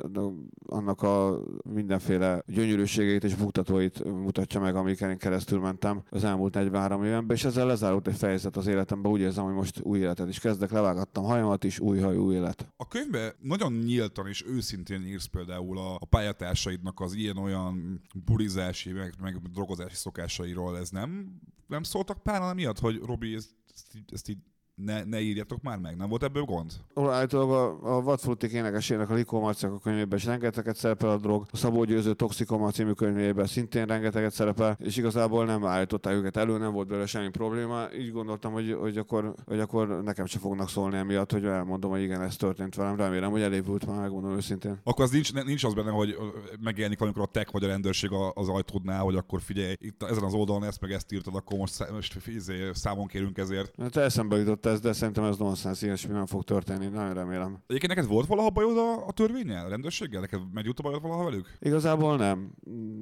[0.66, 6.99] annak a mindenféle gyönyörűségét és buktatóit mutatja meg, amiken én keresztül mentem az elmúlt 43
[7.04, 9.12] évenben, és ezzel lezárult egy fejezet az életemben.
[9.12, 12.72] Úgy érzem, hogy most új életet is kezdek, levágattam hajamat is, új haj, új élet.
[12.76, 19.14] A könyvben nagyon nyíltan és őszintén írsz például a, a pályatársaidnak az ilyen-olyan bulizási, meg,
[19.20, 20.78] meg drogozási szokásairól.
[20.78, 24.38] Ez nem, nem szóltak páran miatt, hogy Robi, ezt, ezt, ezt így
[24.84, 25.96] ne, ne írjatok már meg.
[25.96, 26.72] Nem volt ebből gond?
[26.94, 31.46] Állítólag a, a Vadfrutik énekesének a Likó Marciak a könyvében is rengeteget szerepel a drog,
[31.50, 36.58] a Szabó Győző Toxikoma című könyvében szintén rengeteget szerepel, és igazából nem állították őket elő,
[36.58, 37.84] nem volt belőle semmi probléma.
[37.98, 42.02] Így gondoltam, hogy, hogy, akkor, hogy akkor nekem se fognak szólni emiatt, hogy elmondom, hogy
[42.02, 42.96] igen, ez történt velem.
[42.96, 44.80] Remélem, hogy elévült már, megmondom őszintén.
[44.84, 46.16] Akkor az nincs, nincs az benne, hogy
[46.60, 50.34] megjelenik valamikor a tech vagy a rendőrség az ajtódnál, hogy akkor figyelj, itt ezen az
[50.34, 53.72] oldalon ezt meg ezt írtad, akkor most, most izé, számon kérünk ezért.
[53.78, 57.62] Hát eszembe jutott ez, de szerintem ez nonsens, ilyesmi nem fog történni, nagyon remélem.
[57.66, 60.20] Egyébként neked volt valaha bajod a, a törvényel, a rendőrséggel?
[60.20, 61.56] Neked megjut a bajod valaha velük?
[61.58, 62.52] Igazából nem,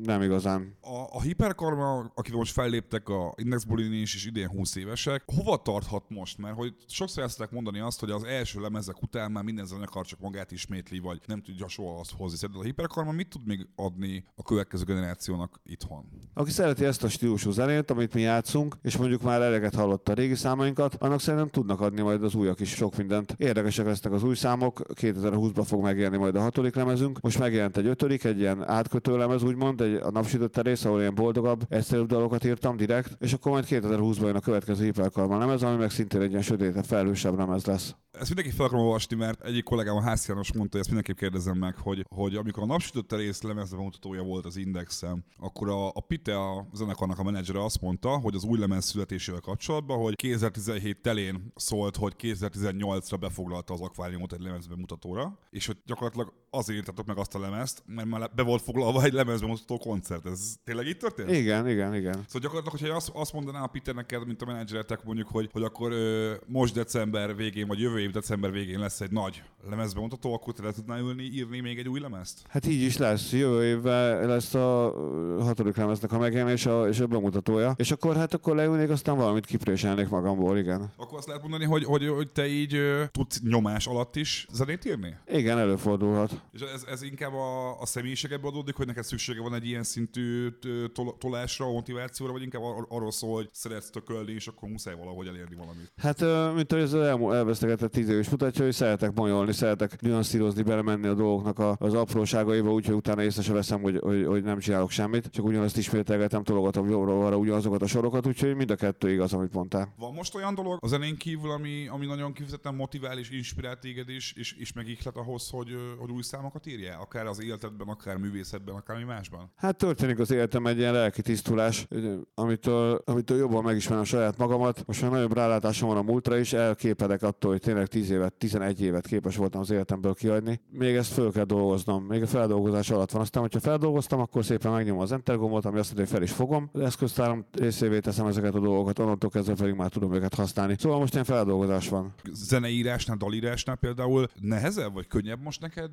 [0.02, 0.76] nem igazán.
[0.80, 5.56] A, a hiperkarma, akivel most felléptek a Index Bulin is, és idén 20 évesek, hova
[5.56, 6.38] tarthat most?
[6.38, 10.06] Mert hogy sokszor el szokták mondani azt, hogy az első lemezek után már minden zenekar
[10.06, 12.36] csak magát ismétli, vagy nem tudja soha azt hozni.
[12.36, 16.04] Szerinted a hiperkarma mit tud még adni a következő generációnak itthon?
[16.34, 20.12] Aki szereti ezt a stílusú zenét, amit mi játszunk, és mondjuk már eleget hallott a
[20.12, 23.34] régi számainkat, annak szerintem tudnak adni majd az újak is sok mindent.
[23.36, 27.20] Érdekesek lesznek az új számok, 2020-ban fog megjelenni majd a hatodik lemezünk.
[27.20, 31.14] Most megjelent egy ötödik, egy ilyen átkötő lemez, úgymond, egy a napsütötte rész, ahol ilyen
[31.14, 35.76] boldogabb, egyszerűbb dalokat írtam direkt, és akkor majd 2020-ban jön a következő hiperkarma lemez, ami
[35.76, 37.94] meg szintén egy ilyen sötétebb, felhősebb lemez lesz.
[38.10, 41.16] Ezt mindenki fel akarom olvasni, mert egyik kollégám a Ház János mondta, hogy ezt mindenképp
[41.16, 46.00] kérdezem meg, hogy, hogy amikor a napsütötte rész lemezbemutatója volt az Indexen, akkor a, a
[46.06, 51.02] Pite, a zenekarnak a menedzsere azt mondta, hogy az új lemez születésével kapcsolatban, hogy 2017
[51.02, 57.18] telén szólt, hogy 2018-ra befoglalta az akváriumot egy lemezbemutatóra, és hogy gyakorlatilag azért írtatok meg
[57.18, 60.26] azt a lemezt, mert már be volt foglalva egy lemezbemutató koncert.
[60.26, 61.30] Ez tényleg így történt?
[61.30, 62.12] Igen, igen, igen.
[62.12, 65.62] Szóval gyakorlatilag, hogyha azt, azt mondaná a Peter neked, mint a menedzseretek mondjuk, hogy, hogy
[65.62, 70.52] akkor ö, most december végén, vagy jövő év december végén lesz egy nagy lemezbemutató, akkor
[70.52, 72.42] te le tudnál ülni, írni még egy új lemezt?
[72.48, 73.32] Hát így is lesz.
[73.32, 74.92] Jövő évben lesz a
[75.40, 77.74] hatodik lemeznek a megjelenés a, és a bemutatója.
[77.76, 80.92] És akkor hát akkor leülnék, aztán valamit kipréselnék magamból, igen.
[80.96, 84.84] Akkor azt lehet mondani, hogy, hogy, hogy te így ö, tudsz nyomás alatt is zenét
[84.84, 85.16] írni?
[85.26, 86.42] Igen, előfordulhat.
[86.52, 90.48] És ez, ez inkább a, a személyiségedből adódik, hogy neked szüksége van egy ilyen szintű
[90.92, 95.26] tol- tolásra, motivációra, vagy inkább ar- arról szól, hogy szeretsz tökölni, és akkor muszáj valahogy
[95.26, 95.92] elérni valamit.
[95.96, 100.00] Hát, ö, mint ahogy ez elmú- elvesztegetett tíz év is mutatja, hogy szeretek bonyolni, szeretek
[100.00, 104.42] nüanszírozni, belemenni a dolgoknak a, az apróságaiba, úgyhogy utána észre se veszem, hogy, hogy, hogy,
[104.42, 108.76] nem csinálok semmit, csak ugyanazt ismételgetem, tologatom jobbra arra ugyanazokat a sorokat, úgyhogy mind a
[108.76, 109.94] kettő igaz, amit mondtál.
[109.96, 114.08] Van most olyan dolog a zenén kívül, ami, ami nagyon kifejezetten motivál és inspirál téged
[114.08, 117.00] is, és, és megihlet ahhoz, hogy, hogy új számokat írjál?
[117.00, 119.52] Akár az életedben, akár művészetben, akár mi másban?
[119.56, 121.86] Hát történik az életem egy ilyen lelki tisztulás,
[122.34, 124.86] amitől, amitől jobban megismerem saját magamat.
[124.86, 128.80] Most már nagyobb rálátásom van a múltra is, elképedek attól, hogy tényleg 10 évet, 11
[128.80, 130.60] évet képes voltam az életemből kiadni.
[130.70, 133.22] Még ezt föl kell dolgoznom, még a feldolgozás alatt van.
[133.22, 136.32] Aztán, hogyha feldolgoztam, akkor szépen megnyomom az enter gombot, ami azt mondja, hogy fel is
[136.32, 136.70] fogom.
[136.72, 140.74] Az eszköztárom részévé teszem ezeket a dolgokat, onnantól kezdve pedig már tudom őket használni.
[140.78, 142.14] Szóval most ilyen feldolgozás van.
[142.32, 145.90] zeneírásnál, dalírásnál például nehezebb vagy könnyebb most neked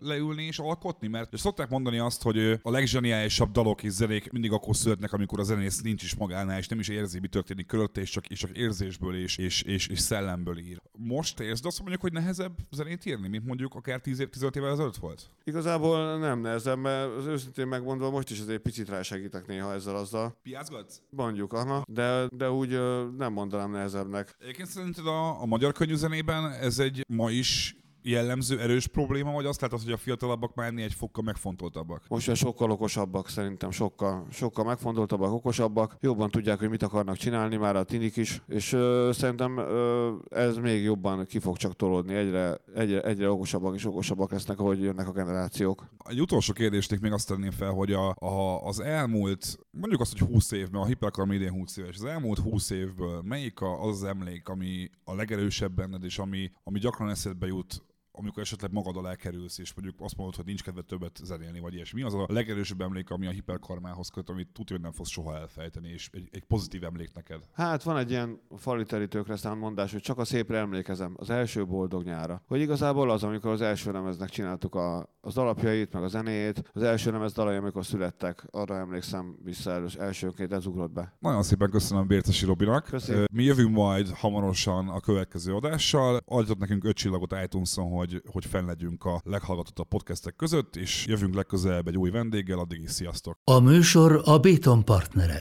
[0.00, 1.08] leülni és alkotni?
[1.08, 5.42] Mert szokták mondani azt, hogy a legzseniálisabb dalok és zenék mindig akkor születnek, amikor a
[5.42, 8.56] zenész nincs is magánál, és nem is érzi, mi történik körülötte, és csak, és csak
[8.56, 10.80] érzésből és, és, és, és szellemből ír.
[10.98, 14.70] Most érzed azt mondjuk, hogy nehezebb zenét írni, mint mondjuk akár 10 év, 15 évvel
[14.70, 15.30] ezelőtt volt?
[15.44, 20.36] Igazából nem nehezebb, mert az őszintén megmondva most is azért picit rásegítek néha ezzel azzal.
[20.42, 21.00] Piázgatsz?
[21.10, 22.70] Mondjuk, aha, de, de úgy
[23.16, 24.36] nem mondanám nehezebbnek.
[24.58, 29.60] Egyébként szerinted a, a magyar könyvzenében ez egy ma is jellemző, erős probléma, vagy azt
[29.60, 32.02] látod, hogy a fiatalabbak már ennél egy fokkal megfontoltabbak?
[32.08, 37.56] Most már sokkal okosabbak szerintem, sokkal, sokkal megfontoltabbak, okosabbak, jobban tudják, hogy mit akarnak csinálni
[37.56, 42.14] már a tinik is, és ö, szerintem ö, ez még jobban ki fog csak tolódni,
[42.14, 45.88] egyre, egyre, egyre okosabbak és okosabbak lesznek, ahogy jönnek a generációk.
[46.04, 50.28] Egy utolsó kérdést még azt tenném fel, hogy a, a, az elmúlt, mondjuk azt, hogy
[50.28, 54.48] 20 évben, a Hiperkarm idén 20 éves, az elmúlt 20 évből melyik az az emlék,
[54.48, 57.82] ami a legerősebb benned, és ami, ami gyakran eszedbe jut,
[58.18, 61.74] amikor esetleg magad alá kerülsz, és mondjuk azt mondod, hogy nincs kedved többet zenélni, vagy
[61.74, 62.00] ilyesmi.
[62.00, 65.36] Mi az a legerősebb emlék, ami a hiperkarmához köt, amit tudja, hogy nem fogsz soha
[65.36, 67.40] elfejteni, és egy, egy pozitív emlék neked?
[67.52, 72.04] Hát van egy ilyen faliterítőkre szánt mondás, hogy csak a szépre emlékezem, az első boldog
[72.04, 72.42] nyára.
[72.46, 76.82] Hogy igazából az, amikor az első lemeznek csináltuk a, az alapjait, meg a zenéjét, az
[76.82, 81.16] első lemez dalai, amikor születtek, arra emlékszem vissza elős, elsőként ez ugrott be.
[81.18, 82.84] Nagyon szépen köszönöm Bércesi Robinak.
[82.84, 83.24] Köszönöm.
[83.32, 86.20] Mi jövünk majd hamarosan a következő adással.
[86.24, 91.34] Adjatok nekünk öt csillagot iTunes-on, hogy, hogy fenn legyünk a leghallgatottabb podcastek között, és jövünk
[91.34, 93.38] legközelebb egy új vendéggel, addig is sziasztok!
[93.44, 95.40] A műsor a Béton partnere.